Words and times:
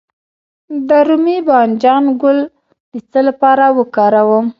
د 0.87 0.89
رومي 1.07 1.37
بانجان 1.47 2.03
ګل 2.21 2.39
د 2.91 2.93
څه 3.11 3.19
لپاره 3.27 3.65
وکاروم؟ 3.77 4.45